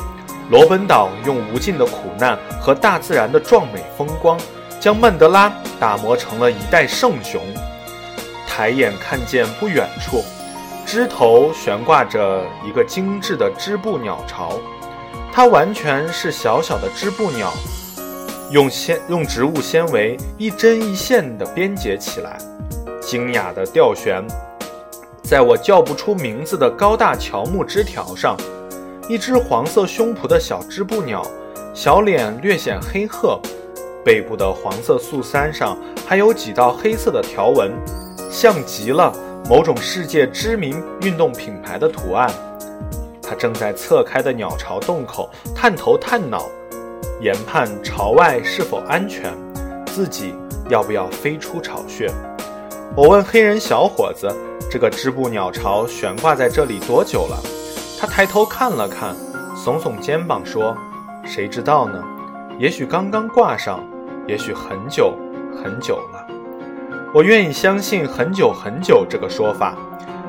[0.50, 4.38] 罗本岛用无尽的苦难和大自然的壮美风光，
[4.78, 7.42] 将曼德拉打磨成了一代圣雄。
[8.46, 10.22] 抬眼看见不远处，
[10.86, 14.52] 枝头悬挂着一个精致的织布鸟巢，
[15.34, 17.50] 它完全是小小的织布鸟，
[18.50, 22.36] 用纤用植物纤维一针一线地编结起来，
[23.00, 24.22] 精雅的吊悬。
[25.22, 28.36] 在我叫不出名字的高大乔木枝条上，
[29.08, 31.26] 一只黄色胸脯的小织布鸟，
[31.72, 33.40] 小脸略显黑褐，
[34.04, 37.72] 背部的黄色素衫上还有几道黑色的条纹，
[38.30, 39.10] 像极了
[39.48, 42.30] 某种世界知名运动品牌的图案。
[43.32, 46.50] 它正在侧开的鸟巢洞口探头探脑，
[47.18, 49.32] 研判巢外是否安全，
[49.86, 50.34] 自己
[50.68, 52.12] 要不要飞出巢穴。
[52.94, 54.28] 我问黑人小伙子。
[54.70, 57.38] 这个织布鸟巢悬挂在这里多久了？
[57.98, 59.16] 他抬头看了看，
[59.56, 60.76] 耸耸肩膀说
[61.24, 62.02] ：“谁知道呢？
[62.58, 63.82] 也许刚刚挂上，
[64.26, 65.14] 也许很久
[65.56, 66.26] 很久了。”
[67.14, 69.74] 我愿意相信“很久很久”这个说法。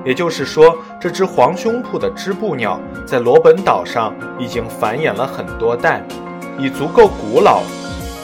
[0.06, 6.04] 也就是说，这只黄胸脯的织布鸟在罗本岛上已经繁衍了很多代，
[6.60, 7.62] 已足够古老。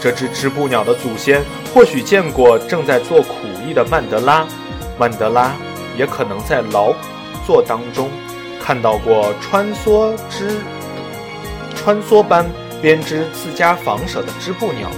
[0.01, 3.33] 这只织布鸟的祖先或许见过正在做苦
[3.67, 4.45] 役的曼德拉，
[4.97, 5.51] 曼德拉。
[5.97, 6.93] 也可能在劳
[7.45, 8.09] 作当中
[8.57, 10.61] 看到过穿梭织、
[11.75, 12.45] 穿梭般
[12.81, 14.89] 编织自家房舍的织布鸟，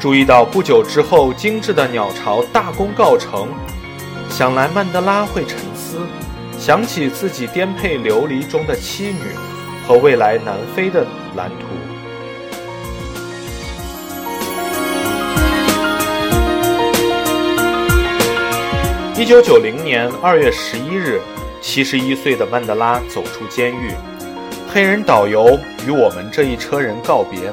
[0.00, 3.46] 注意到不久之后精致的鸟巢大功告成，
[4.30, 5.98] 想来曼德拉会沉思，
[6.58, 9.34] 想起自己颠沛流离中的妻女
[9.86, 11.04] 和未来南非的
[11.36, 11.66] 蓝图。
[19.20, 21.20] 一九九零年二月十一日，
[21.60, 23.92] 七十一岁的曼德拉走出监狱。
[24.72, 27.52] 黑人导游与我们这一车人告别。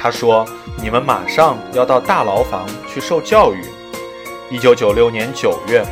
[0.00, 0.46] 他说
[0.80, 3.60] ：“你们马上要到大牢房去受教育。”
[4.50, 5.84] 一九九六年九月，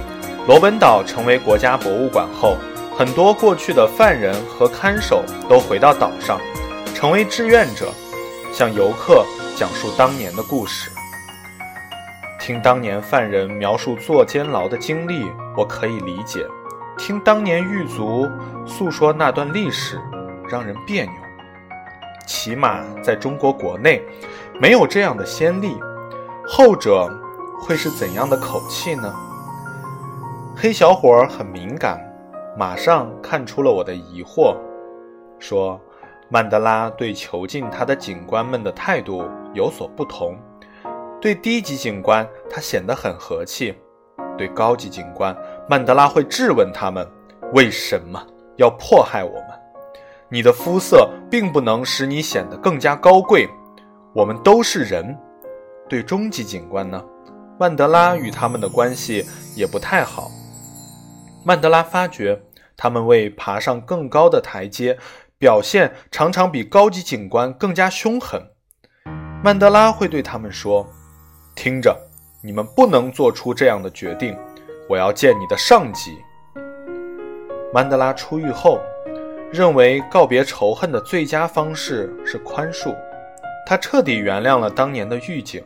[0.45, 2.57] 罗本岛成为国家博物馆后，
[2.97, 6.41] 很多过去的犯人和看守都回到岛上，
[6.93, 7.93] 成为志愿者，
[8.53, 9.25] 向游客
[9.55, 10.91] 讲述当年的故事。
[12.41, 16.41] 听当年犯人描述坐监牢的经历，我可以理解；
[16.99, 18.29] 听当年狱卒
[18.67, 19.97] 诉说那段历史，
[20.49, 21.13] 让人别扭。
[22.27, 24.03] 起码在中国国内，
[24.61, 25.77] 没有这样的先例。
[26.49, 27.09] 后者
[27.61, 29.15] 会是怎样的口气呢？
[30.63, 32.01] 黑小伙很敏感，
[32.57, 34.55] 马上看出了我的疑惑，
[35.41, 35.81] 说
[36.31, 40.39] ：“曼德拉对囚禁他的警官们的态度有所不同。”
[41.21, 43.75] 对低级警官，他显得很和气；
[44.39, 45.37] 对高级警官，
[45.69, 47.05] 曼德拉会质问他们：
[47.53, 48.25] 为什么
[48.57, 49.49] 要迫害我们？
[50.29, 53.49] 你的肤色并不能使你显得更加高贵。
[54.13, 55.19] 我们都是人。
[55.89, 57.05] 对中级警官呢？
[57.59, 60.31] 曼德拉与他们的关系也不太好。
[61.45, 62.41] 曼德拉发觉，
[62.77, 64.97] 他们为爬上更高的台阶，
[65.39, 68.41] 表现常常比高级警官更加凶狠。
[69.43, 70.87] 曼德拉会对他们说。
[71.55, 71.95] 听着，
[72.43, 74.37] 你们不能做出这样的决定。
[74.89, 76.17] 我要见你的上级。
[77.75, 78.81] 曼德拉出狱后，
[79.53, 82.97] 认为告别仇恨的最佳方式是宽恕。
[83.67, 85.63] 他彻底原谅了当年的狱警。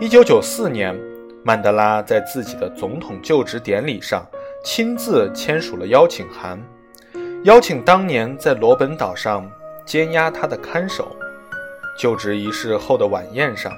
[0.00, 0.98] 一九九四年，
[1.44, 4.26] 曼德拉在自己的总统就职典礼上
[4.62, 6.62] 亲自签署了邀请函，
[7.42, 9.50] 邀请当年在罗本岛上
[9.84, 11.16] 监押他的看守。
[11.98, 13.72] 就职仪式后的晚宴上，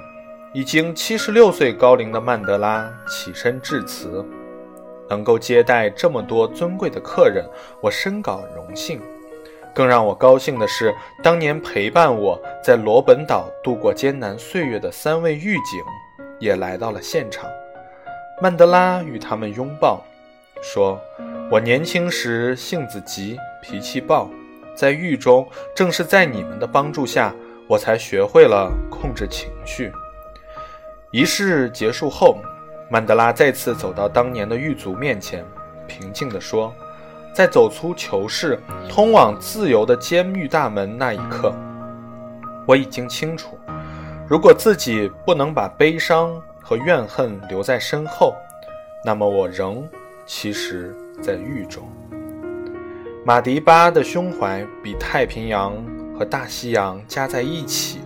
[0.53, 4.23] 已经七十六岁高龄的曼德拉起身致辞
[5.09, 7.43] ：“能够接待这么多尊贵的客人，
[7.81, 9.01] 我深感荣幸。”
[9.73, 15.83] 更让我高兴的是，当年陪伴我在罗本岛度过艰难岁月的三位狱警，
[16.39, 17.49] 也来到了现场。
[18.41, 20.01] 曼德拉与他们拥抱，
[20.61, 20.99] 说
[21.51, 24.29] ：“我年轻时性子急，脾气暴，
[24.75, 27.33] 在狱中，正是在你们的帮助下，
[27.67, 29.91] 我才学会了控制情绪。”
[31.11, 32.37] 仪式结束后，
[32.89, 35.45] 曼德拉再次走到当年的狱卒面前，
[35.87, 36.73] 平静地说。
[37.33, 41.53] 在走出囚室、通往自由的监狱大门那一刻，
[42.65, 43.59] 我已经清楚，
[44.25, 48.33] 如果自己不能把悲伤和怨恨留在身后，
[49.03, 49.85] 那么我仍
[50.25, 51.87] 其实在狱中。
[53.25, 55.73] 马迪巴的胸怀比太平洋
[56.17, 57.99] 和大西洋加在一起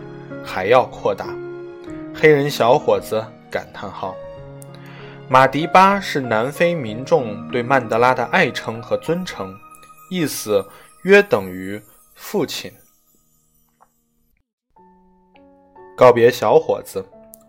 [0.44, 1.28] 还要扩大。
[2.14, 4.16] 黑人小伙子感叹号。
[5.30, 9.54] 马迪巴是南非民众对曼德拉的爱称和尊称，
[10.10, 10.66] 意思
[11.04, 11.82] 约等于
[12.16, 12.72] 父亲。
[15.96, 17.06] 告别小伙子，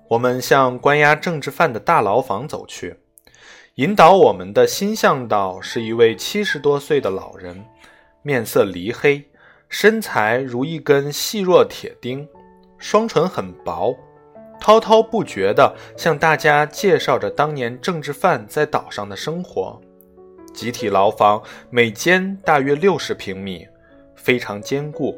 [0.08, 2.96] 我们向关押政治犯的大牢房走去。
[3.76, 7.64] 引导我们的新向导是一位七十多岁的老人，
[8.22, 9.24] 面色黧黑，
[9.68, 12.28] 身材如一根细弱铁钉，
[12.78, 13.96] 双唇很薄。
[14.60, 19.80] 滔滔不绝地向大家介绍着当年政治犯在岛上的生活。
[20.52, 23.66] 集体牢房每间大约六十平米，
[24.16, 25.16] 非常坚固。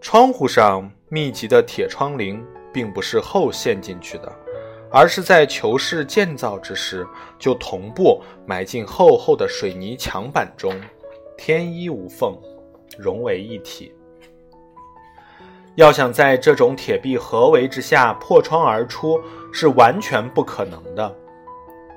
[0.00, 4.30] 窗户上密集的铁窗棂并不是后陷进去的，
[4.92, 7.06] 而是在囚室建造之时
[7.38, 10.78] 就同步埋进厚厚的水泥墙板中，
[11.36, 12.38] 天衣无缝，
[12.98, 13.92] 融为一体。
[15.76, 19.18] 要想在这种铁壁合围之下破窗而出，
[19.50, 21.16] 是完全不可能的。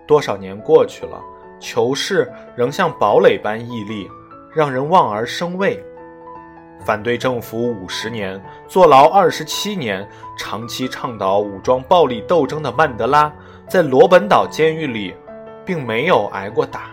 [0.08, 1.22] 多少年过去了，
[1.60, 4.10] 囚室仍像堡垒般屹立，
[4.54, 5.84] 让人望而生畏。
[6.86, 13.34] 反对政府五十年，坐牢二十七年，长期倡导武装暴力斗争的曼德拉，
[13.68, 15.16] 在罗本岛监狱里，
[15.66, 16.92] 并没有挨过打。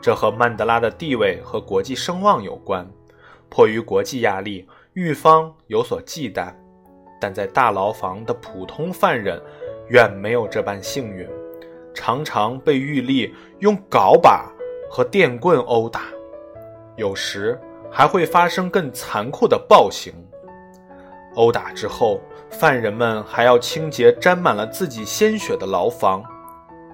[0.00, 2.84] 这和曼德拉的地位和国际声望有关。
[3.48, 4.66] 迫于国际压力。
[4.94, 6.52] 狱方有所忌惮，
[7.18, 9.40] 但在大牢房的普通犯人
[9.88, 11.26] 远没有这般幸运，
[11.94, 14.52] 常常被狱吏用镐把
[14.90, 16.02] 和电棍殴打，
[16.96, 17.58] 有时
[17.92, 20.12] 还会发生更残酷的暴行。
[21.34, 26.22] 殴打之后，犯人们还要清洁沾满了自己鲜血的牢房。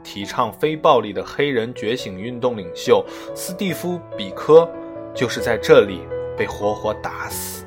[0.05, 4.67] 提倡非暴力的黑人觉醒运动领袖斯蒂夫·比科
[5.13, 6.07] 就是在这里
[6.37, 7.67] 被活活打死。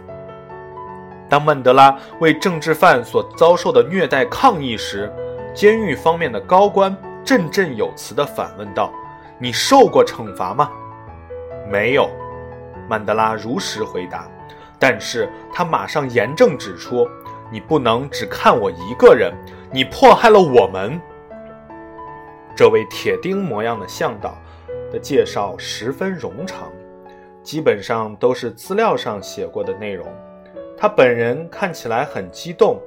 [1.30, 5.12] 当曼德拉为政治犯所遭受的虐待抗议时，
[5.54, 8.91] 监狱方面的高官振振有词地反问道
[9.38, 10.72] ：“你受过惩罚吗
[11.70, 12.10] ？”“没有。”
[12.91, 14.30] 曼德拉如实回答。
[14.77, 17.08] 但是他马上严正指出
[17.49, 19.32] ：“你不能只看我一个人，
[19.71, 20.99] 你迫害了我们。”
[22.54, 24.36] 这位铁钉模样的向导
[24.91, 26.69] 的介绍十分冗长，
[27.41, 30.06] 基本上都是资料上写过的内容。
[30.75, 32.82] 他本人看起来很激动、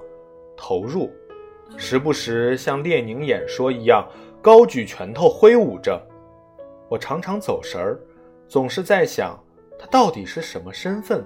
[0.56, 1.10] 投入，
[1.76, 4.04] 时不时像列宁演说一样
[4.42, 6.00] 高举拳头挥舞着。
[6.88, 8.00] 我常常走神儿，
[8.48, 9.38] 总是在想
[9.78, 11.24] 他到底是什么身份？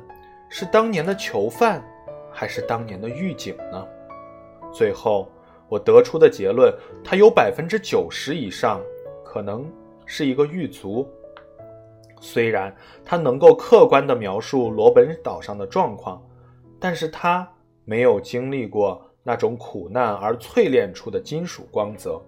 [0.48, 1.82] 是当年的囚犯，
[2.30, 3.86] 还是当年的狱警呢？
[4.72, 5.30] 最后
[5.68, 6.72] 我得出的结论，
[7.04, 8.80] 他有百分之九十以上
[9.24, 9.70] 可能
[10.06, 11.08] 是一个狱卒。
[12.20, 12.74] 虽然
[13.04, 16.22] 他能够客观地描述罗本岛上的状况。
[16.80, 17.44] 但是他
[17.84, 22.22] 没有经历过那种苦难而淬炼出的金属光泽。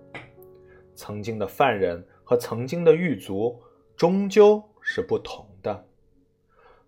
[0.97, 3.57] 曾经的犯人和曾经的狱卒
[3.97, 5.47] 终究是不同。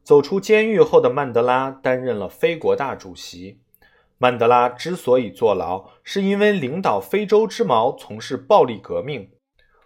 [0.02, 3.58] 走出监狱后的曼德拉担任了非国大主席。
[4.18, 9.28] 曼德拉之所以坐牢，是因为领导非洲之矛从事暴力革命。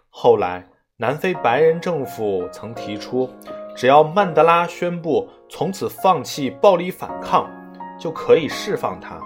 [0.09, 3.29] 后来，南非白人政府曾提出，
[3.75, 7.49] 只要曼德拉宣布从此放弃暴力反抗。
[7.99, 9.19] 就可以释放他，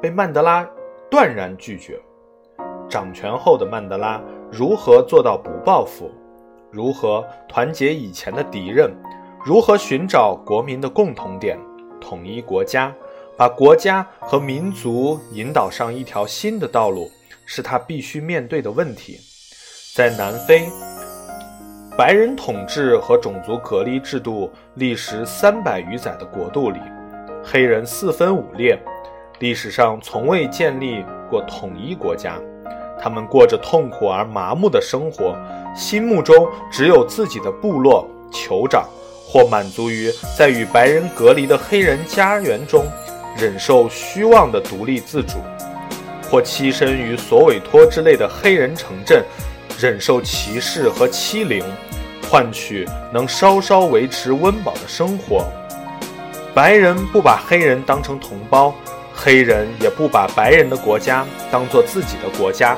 [0.00, 0.66] 被曼德拉
[1.10, 2.00] 断然拒绝。
[2.88, 4.18] 掌权后的曼德拉
[4.50, 6.10] 如何做到不报复？
[6.70, 8.90] 如何团结以前的敌人？
[9.46, 11.56] 如何寻找国民的共同点，
[12.00, 12.92] 统一国家，
[13.36, 17.08] 把国家和民族引导上一条新的道路，
[17.44, 19.20] 是他必须面对的问题。
[19.94, 20.66] 在南非，
[21.96, 26.80] 白人统治和种族隔离制度历时三百余载的国度里，
[27.44, 28.76] 黑人四分五裂，
[29.38, 32.36] 历史上从未建立过统一国家。
[32.98, 35.36] 他们过着痛苦而麻木的生活，
[35.72, 36.34] 心目中
[36.68, 38.88] 只有自己的部落、酋长。
[39.36, 42.86] 或满足于在与白人隔离的黑人家园中
[43.36, 45.42] 忍受虚妄的独立自主，
[46.30, 49.22] 或栖身于索韦托之类的黑人城镇，
[49.78, 51.62] 忍受歧视和欺凌，
[52.30, 55.44] 换取能稍稍维持温饱的生活。
[56.54, 58.74] 白人不把黑人当成同胞，
[59.14, 62.74] 黑人也不把白人的国家当做自己的国家。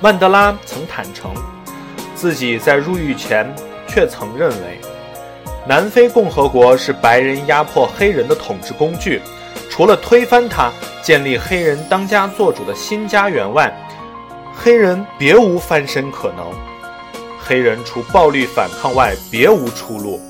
[0.00, 1.32] 曼德拉曾坦诚，
[2.16, 3.48] 自己在入狱前
[3.86, 4.80] 却曾认为。
[5.64, 9.22] 南非共和国是白人压迫黑人的统治工具，
[9.70, 13.72] 除了推翻它，建立黑人当家作主的新家园外，
[14.52, 16.44] 黑人别无翻身可能。
[17.38, 20.20] 黑人除暴力反抗外，别无出路。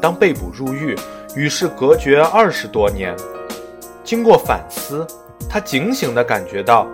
[0.00, 0.96] 当被捕入狱，
[1.36, 3.14] 与世隔绝二十多年，
[4.02, 5.06] 经过反思，
[5.50, 6.86] 他警醒地感觉到，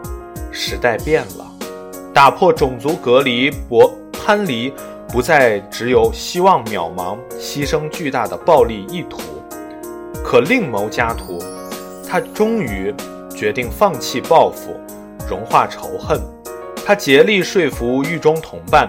[0.51, 1.47] 时代变了，
[2.13, 4.73] 打破种族隔离，博攀离。
[5.09, 9.21] 不再只有希望渺茫、牺牲巨大的暴力意图，
[10.25, 11.43] 可另谋家途。
[12.09, 12.95] 他终于
[13.35, 14.79] 决定放弃报复，
[15.29, 16.21] 融化仇恨。
[16.85, 18.89] 他竭力说服狱中同伴，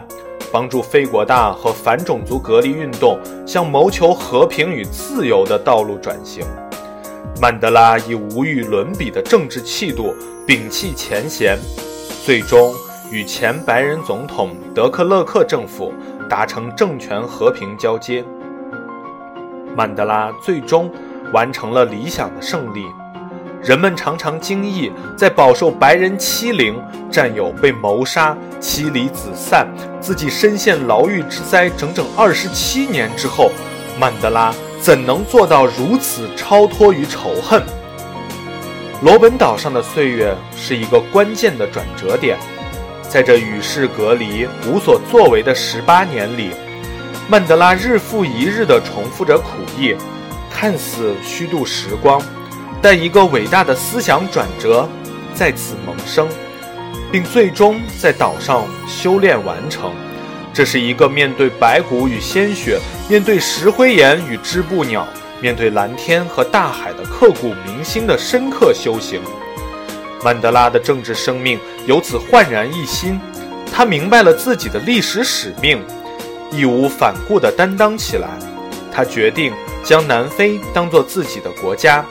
[0.51, 6.45] 帮助非国大和反种族隔离运动向谋求和平与自由的道路转型。
[7.39, 10.13] 曼德拉以无与伦比的政治气度，
[10.45, 11.57] 摒弃前嫌，
[12.25, 12.73] 最终。
[13.09, 15.93] 与前白人总统德克勒克政府
[16.29, 18.23] 达成政权和平交接，
[19.75, 20.91] 曼德拉最终
[21.31, 22.85] 完成了理想的胜利。
[23.63, 26.79] 人们常常惊异，在饱受白人欺凌、
[27.09, 29.67] 战友被谋杀、妻离子散、
[30.01, 33.51] 自己深陷牢狱之灾整整二十七年之后，
[33.97, 37.63] 曼德拉怎能做到如此超脱于仇恨？
[39.01, 42.37] 罗本岛上的岁月是一个关键的转折点。
[43.09, 46.51] 在这与世隔离、无所作为的十八年里，
[47.29, 49.47] 曼德拉日复一日地重复着苦
[49.77, 49.95] 役，
[50.51, 52.21] 看似虚度时光，
[52.81, 54.87] 但一个伟大的思想转折
[55.33, 56.27] 在此萌生，
[57.11, 59.93] 并最终在岛上修炼完成。
[60.53, 65.07] 这是一个面对白骨与鲜血、面对石灰岩与织布鸟、
[65.39, 69.21] 面对蓝天和大海的刻骨铭心的深刻修行。
[70.27, 73.17] 曼德拉的政治生命由此焕然一新，
[73.71, 75.81] 他明白了自己的历史使命，
[76.51, 78.27] 义无反顾地担当起来。
[78.91, 79.53] 他决定
[79.85, 82.03] 将南非当作自己的国家，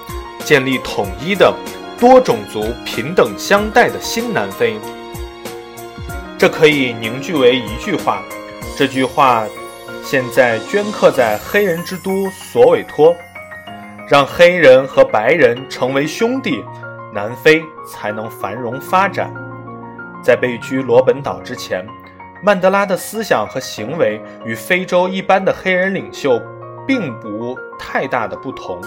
[0.47, 1.53] 建立统一的、
[2.01, 4.79] 多种族平等相待的新南非。
[6.39, 8.23] 这可以凝聚为一句话，
[8.79, 9.45] 这句话
[10.03, 13.15] 现在镌刻在黑人之都索韦托：
[14.09, 16.65] 让黑人和白人成为兄弟。
[17.17, 19.33] 南非才能繁荣发展。
[20.23, 21.87] 在被拘罗本岛之前，
[22.43, 26.39] 曼德拉的思想和行为与非洲一般的黑人领袖
[26.87, 28.79] 并不太大的不同。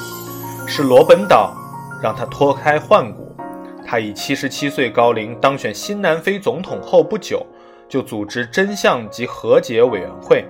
[0.67, 1.55] 是罗本岛
[2.03, 3.35] 让他脱胎换骨。
[3.83, 7.43] 他以七十七岁高龄当选新南非总统后不久，
[7.87, 10.45] 就组织真相及和解委员会，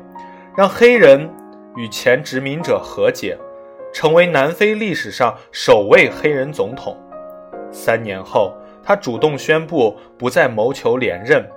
[0.58, 1.30] 让黑人
[1.78, 3.38] 与前殖民者和解，
[3.94, 6.98] 成为南非历史上首位黑人总统。
[7.72, 8.54] 三年后，
[8.84, 11.48] 他主动宣布不再谋求连任，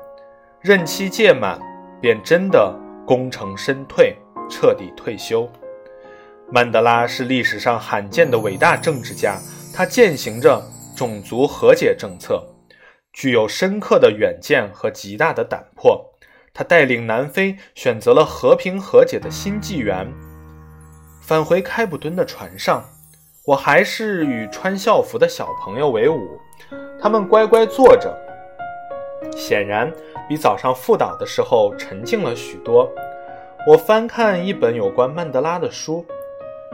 [0.61, 1.59] 任期届满，
[2.01, 2.75] 便真的
[3.07, 4.17] 功成身退，
[4.49, 5.51] 彻底退休。
[6.51, 9.39] 曼德拉是历史上罕见的伟大政治家，
[9.75, 10.63] 他践行着
[10.95, 12.45] 种族和解政策，
[13.13, 16.11] 具有深刻的远见和极大的胆魄。
[16.53, 20.13] 他带领南非选择了和平和解的新纪元，
[21.23, 22.85] 返回开普敦的船上。
[23.45, 26.39] 我还是与穿校服的小朋友为伍，
[27.01, 28.17] 他们乖乖坐着，
[29.33, 29.93] 显然
[30.29, 32.89] 比早上复导的时候沉静了许多。
[33.67, 36.07] 我翻看一本有关曼德拉的书，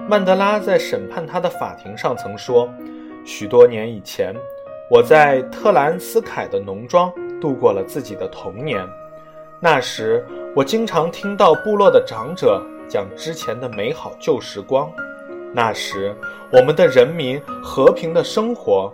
[0.06, 2.68] 曼德拉在审判他的法庭上曾说
[3.24, 4.34] ：“许多年以前，
[4.90, 7.10] 我在特兰斯凯的农庄
[7.40, 8.86] 度过了自己的童年。
[9.58, 10.22] 那时，
[10.54, 14.92] 我经常听到部落的长者讲之前的美好旧时光。”
[15.54, 16.14] 那时，
[16.52, 18.92] 我们的人民和平的生活，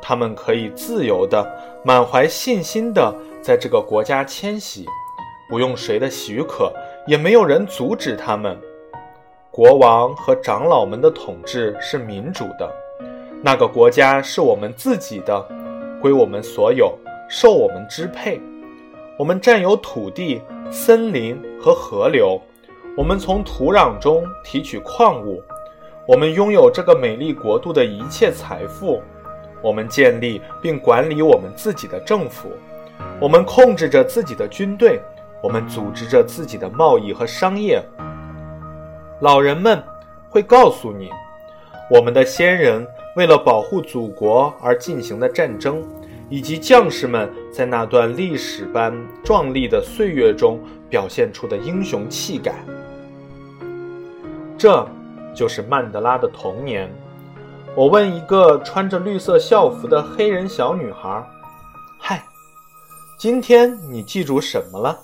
[0.00, 1.46] 他们可以自由的、
[1.84, 4.86] 满怀信心的在这个国家迁徙，
[5.48, 6.72] 不用谁的许可，
[7.06, 8.58] 也没有人阻止他们。
[9.50, 12.72] 国王和长老们的统治是民主的，
[13.42, 15.46] 那个国家是我们自己的，
[16.00, 16.96] 归我们所有，
[17.28, 18.40] 受我们支配。
[19.18, 20.40] 我们占有土地、
[20.70, 22.40] 森林和河流，
[22.96, 25.42] 我们从土壤中提取矿物，
[26.06, 29.02] 我们拥有这个美丽国度的一切财富。
[29.62, 32.48] 我们建立并管理我们自己的政府，
[33.20, 34.98] 我们控制着自己的军队，
[35.42, 37.82] 我们组织着自己的贸易和商业。
[39.20, 39.82] 老人们
[40.30, 41.10] 会告诉你，
[41.90, 42.86] 我们的先人
[43.16, 45.84] 为了保护祖国而进行的战争，
[46.30, 52.54] 以及将士们在那段历史般壮丽的岁月中表现出的英雄气概。
[54.56, 54.88] 这
[55.34, 56.90] 就是曼德拉的童年。
[57.76, 61.24] 我问一个穿着绿色校服的黑人小女孩
[62.00, 62.22] ：“嗨，
[63.18, 64.98] 今天你记住什么了？”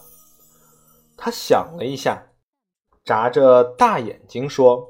[1.17, 2.23] 她想了一下。
[3.05, 4.85] 眨着大眼睛说：“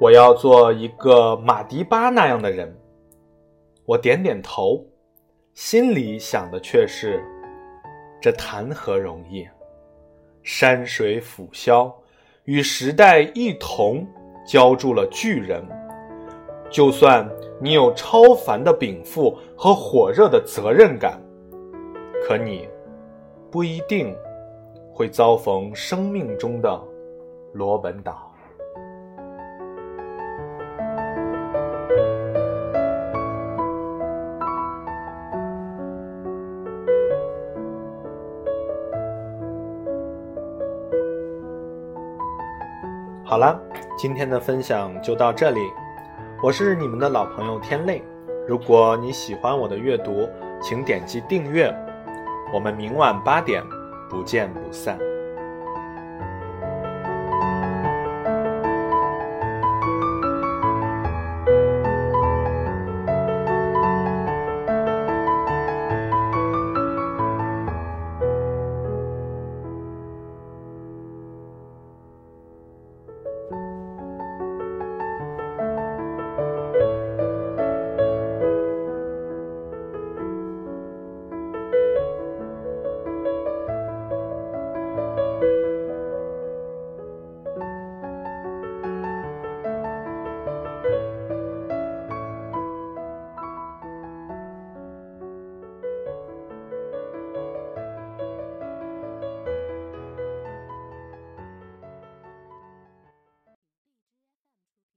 [0.00, 2.76] 我要做一个马迪巴那样的人。”
[3.86, 4.84] 我点点头，
[5.54, 7.24] 心里想的却是：
[8.20, 9.46] 这谈何容易？
[10.42, 11.96] 山水辅消，
[12.46, 14.04] 与时代一同
[14.46, 15.62] 浇筑了巨人。
[16.70, 17.28] 就算
[17.60, 21.20] 你有超凡的禀赋和火热的责任感，
[22.26, 22.68] 可你
[23.50, 24.12] 不一定。
[24.98, 26.82] 会遭逢生命中的
[27.52, 28.32] 罗本岛。
[43.36, 43.60] 好了，
[43.98, 45.60] 今天的分享就到这里。
[46.42, 48.02] 我是你们的老朋友天泪。
[48.48, 50.26] 如果你喜欢我的阅读，
[50.62, 51.70] 请点击订阅。
[52.50, 53.62] 我们明晚八点。
[54.08, 54.98] 不见不散。